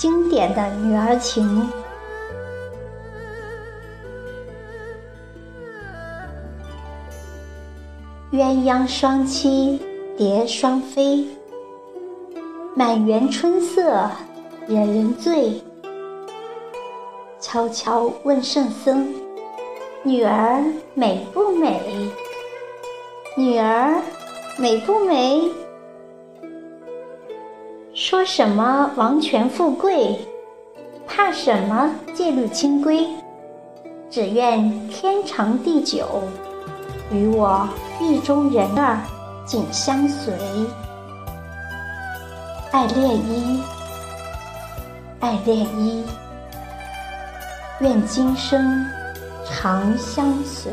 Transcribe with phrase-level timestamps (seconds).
[0.00, 1.68] 经典的女儿情。
[8.32, 9.78] 鸳鸯双栖
[10.16, 11.26] 蝶双飞，
[12.74, 14.10] 满园春色
[14.66, 15.62] 惹人醉。
[17.38, 19.06] 悄悄问圣僧：
[20.02, 20.64] 女儿
[20.94, 22.10] 美不美？
[23.36, 24.00] 女儿
[24.56, 25.42] 美不美？
[28.10, 30.18] 说什么王权富贵，
[31.06, 33.06] 怕什么戒律清规？
[34.10, 36.24] 只愿天长地久，
[37.12, 37.68] 与我
[38.00, 38.98] 意中人儿
[39.46, 40.34] 紧相随。
[42.72, 43.62] 爱恋一，
[45.20, 46.04] 爱恋一，
[47.78, 48.84] 愿今生
[49.44, 50.72] 长相随。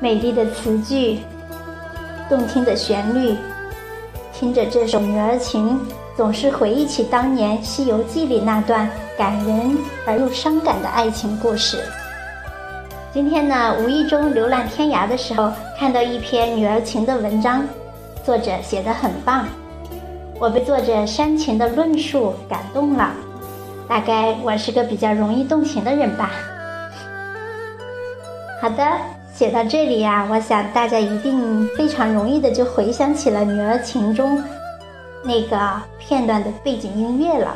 [0.00, 1.20] 美丽的词句。
[2.28, 3.36] 动听的旋律，
[4.32, 5.78] 听着这首《女儿情》，
[6.16, 11.78] 总是回忆起当年《西游记》里那段感人而又伤感的爱情故事。
[13.12, 17.64] 今天呢，无意中浏览天涯的时候，看到一篇《女儿情》的文章，
[18.24, 19.46] 作者写的很棒，
[20.38, 23.12] 我被作者煽情的论述感动了。
[23.88, 26.32] 大概我是个比较容易动情的人吧。
[28.60, 28.82] 好的。
[29.36, 34.42] 写到这里呀，我想大家一定非常容易的就回想起了《女儿情》中
[35.22, 35.58] 那个
[35.98, 37.54] 片段的背景音乐了。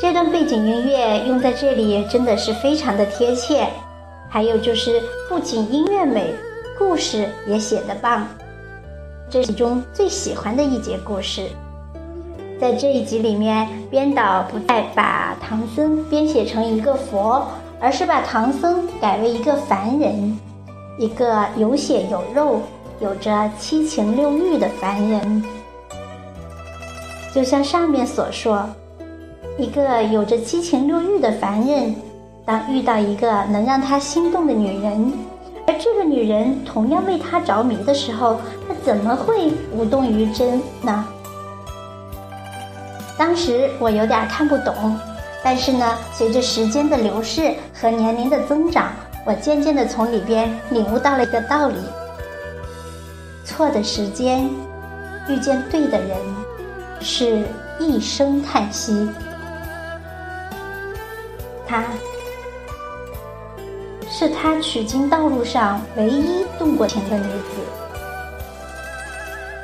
[0.00, 3.68] 这段背景音乐用在这里真的是非常的贴切。
[4.28, 6.34] 还有就是，不仅音乐美，
[6.76, 8.26] 故事也写得棒。
[9.28, 11.46] 这其中最喜欢的一节故事，
[12.60, 17.46] 在这一集里面，编导不再把唐僧编写成一个佛。
[17.80, 20.38] 而是把唐僧改为一个凡人，
[20.98, 22.60] 一个有血有肉、
[23.00, 25.42] 有着七情六欲的凡人。
[27.32, 28.68] 就像上面所说，
[29.56, 31.94] 一个有着七情六欲的凡人，
[32.44, 35.12] 当遇到一个能让他心动的女人，
[35.66, 38.38] 而这个女人同样为他着迷的时候，
[38.68, 41.06] 他怎么会无动于衷呢？
[43.16, 44.74] 当时我有点看不懂。
[45.42, 48.92] 但是呢，随着时间的流逝和年龄的增长，
[49.24, 51.76] 我渐渐的从里边领悟到了一个道理：
[53.44, 54.48] 错的时间
[55.28, 56.16] 遇见对的人，
[57.00, 57.42] 是
[57.78, 59.08] 一声叹息。
[61.66, 61.84] 她，
[64.10, 67.60] 是他取经道路上唯一动过情的女子，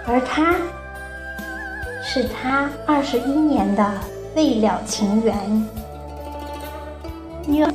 [0.07, 0.55] 而他，
[2.03, 3.85] 是他二十一年的。
[4.37, 5.67] 未了情缘，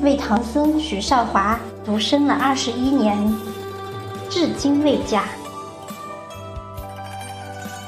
[0.03, 3.17] 为唐僧许少华独生了二十一年，
[4.29, 5.23] 至今未嫁。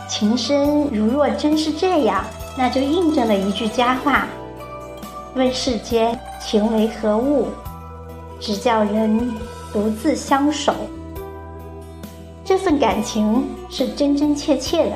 [0.10, 2.26] 情深如若真是这样，
[2.58, 4.28] 那就印证了一句佳话：
[5.36, 7.50] 问世间情为何物，
[8.40, 9.32] 只叫人
[9.72, 10.74] 独自相守。
[12.44, 14.96] 这份感情是真真切切的。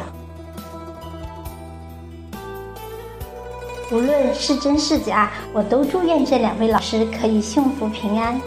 [3.90, 8.40] 无论是真是假，我都祝愿这两位老师可以幸福平安。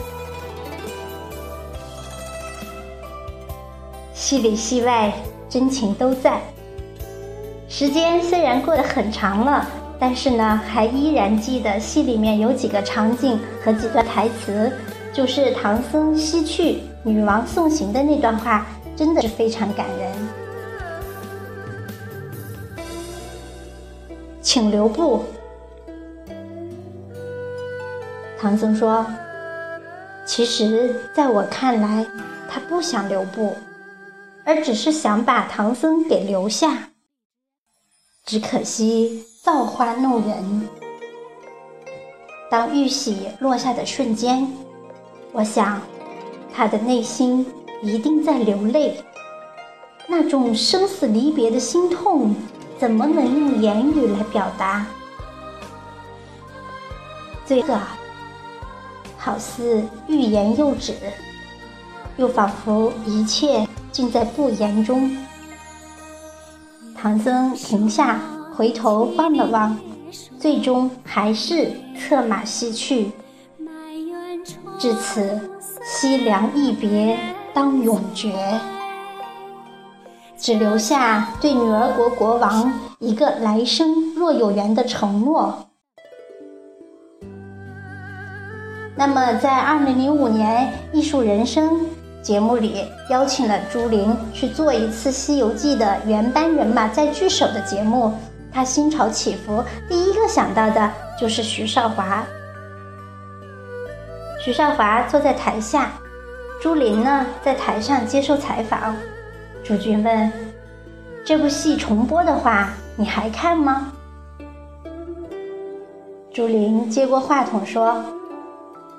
[4.13, 5.11] 戏里戏外，
[5.49, 6.41] 真情都在。
[7.69, 9.67] 时间虽然过得很长了，
[9.99, 14.71] 但是呢，还依然记得戏里面有几个场景和几段台词，
[15.11, 20.10] 就是唐僧西去，女王送行的那段话，真的是非常感人。
[24.53, 25.23] 请留步。
[28.37, 29.07] 唐僧说
[30.27, 32.05] ：“其实，在我看来，
[32.49, 33.55] 他不想留步，
[34.45, 36.91] 而只是想把唐僧给留下。
[38.25, 40.69] 只可惜造化弄人。
[42.51, 44.53] 当玉玺落下的瞬间，
[45.31, 45.81] 我想，
[46.53, 47.47] 他的内心
[47.83, 48.97] 一定在流泪。
[50.09, 52.35] 那种生死离别的心痛。”
[52.81, 54.87] 怎么能用言语来表达？
[57.45, 57.79] 罪恶
[59.19, 60.95] 好似欲言又止，
[62.17, 65.15] 又仿佛一切尽在不言中。
[66.97, 68.19] 唐僧停下，
[68.57, 69.79] 回头望了望，
[70.39, 73.13] 最终还是策马西去。
[74.79, 75.39] 至此，
[75.85, 77.19] 西凉一别，
[77.53, 78.59] 当永绝。
[80.41, 85.67] 只留下对女儿国国王一个来生若有缘的承诺。
[88.97, 91.81] 那么，在二零零五年，艺术人生
[92.23, 98.13] 节目里邀请了朱琳去做一次《西游记》的原班人马再聚首的节目，
[98.53, 102.25] 他心潮起伏，第一个想到的就是徐少华。
[104.43, 105.93] 徐少华坐在台下，
[106.63, 108.95] 朱琳呢在台上接受采访。
[109.71, 110.33] 朱军问
[111.25, 113.93] ：“这部戏重播的话，你还看吗？”
[116.35, 118.05] 朱琳接过话筒说：“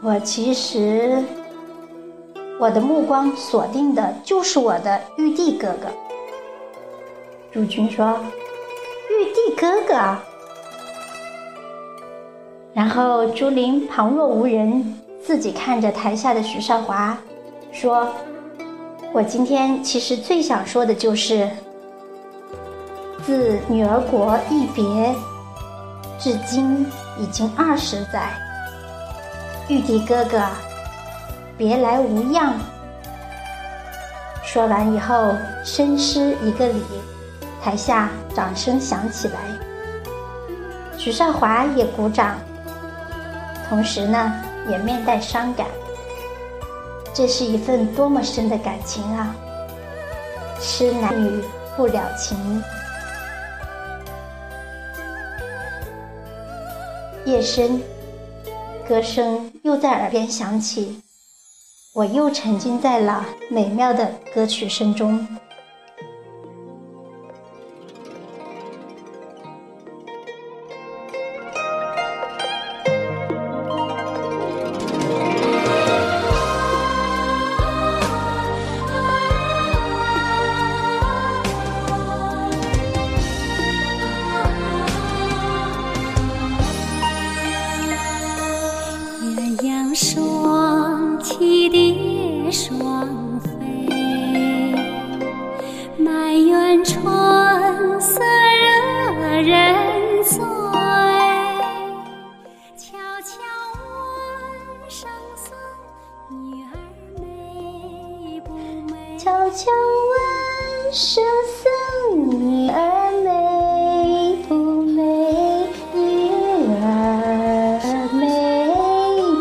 [0.01, 1.21] 我其实……”
[2.57, 5.89] 我的目光锁定的就是我的玉帝哥哥。
[7.51, 8.17] 朱军说
[9.12, 10.17] ：“玉帝哥哥。”
[12.74, 17.17] 然后朱琳旁若无人，自己看着台下的徐少华，
[17.74, 18.07] 说
[19.13, 21.49] ：“我今天其实最想说的就是，
[23.25, 25.13] 自女儿国一别，
[26.17, 26.85] 至今
[27.19, 28.29] 已经二十载，
[29.67, 30.41] 玉帝哥哥。”
[31.57, 32.53] 别来无恙。
[34.43, 36.81] 说完以后，深施一个礼，
[37.61, 39.35] 台下掌声响起来。
[40.97, 42.37] 许少华也鼓掌，
[43.67, 44.33] 同时呢，
[44.69, 45.67] 也面带伤感。
[47.21, 49.35] 这是一份多么深的感情啊！
[50.59, 51.44] 痴男女
[51.77, 52.35] 不了情。
[57.23, 57.79] 夜深，
[58.89, 61.00] 歌声又在耳边响起。
[61.94, 65.24] 我又沉浸在了美妙的歌曲声中。
[109.23, 109.69] 悄悄
[110.09, 111.62] 问圣僧
[112.39, 115.00] 女儿美不美？
[115.94, 116.00] 女
[116.81, 116.83] 儿
[118.13, 118.19] 美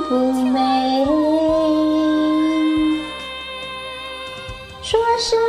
[0.06, 0.11] 不
[0.53, 0.59] 美？
[4.82, 5.41] 说声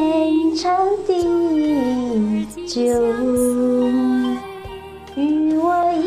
[0.00, 0.74] 天长
[1.06, 1.12] 地
[2.66, 2.80] 久，
[5.14, 6.04] 与我意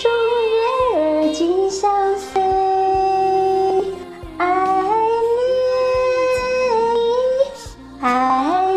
[0.00, 0.10] 中
[0.56, 0.64] 人
[0.96, 0.96] 儿
[1.34, 2.40] 紧相随，
[4.38, 4.46] 爱
[5.36, 5.44] 恋
[8.00, 8.02] 爱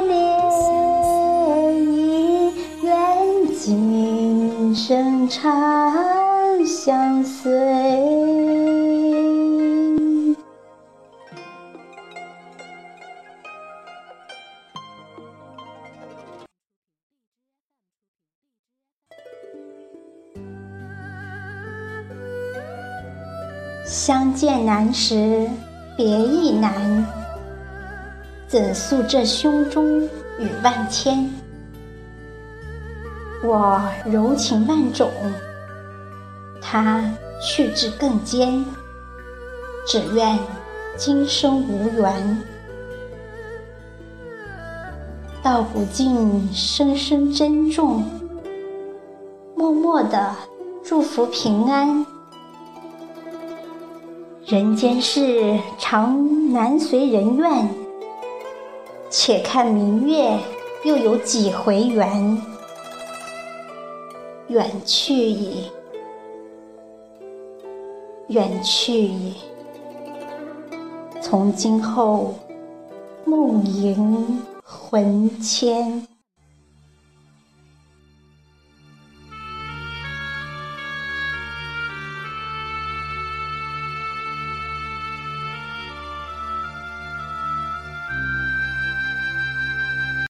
[0.07, 0.12] 恋
[2.83, 2.91] 愿
[3.56, 5.39] 今生长
[6.65, 7.85] 相随。
[23.86, 25.48] 相见难时，
[25.96, 27.06] 别亦难。
[28.48, 30.02] 怎诉这胸中
[30.40, 31.30] 语万千？
[33.44, 35.12] 我柔情万种，
[36.60, 37.04] 他
[37.39, 38.65] 去志更坚。
[39.88, 40.39] 只愿
[40.98, 42.42] 今生无缘。
[45.44, 48.04] 道不尽，深深珍重，
[49.56, 50.36] 默默的
[50.84, 52.04] 祝福平安。
[54.48, 57.68] 人间事常难随人愿，
[59.10, 60.38] 且看明月
[60.84, 62.40] 又有几回圆。
[64.50, 65.72] 远去矣，
[68.28, 69.34] 远去矣。
[71.20, 72.36] 从今后，
[73.25, 76.08] 梦萦魂牵。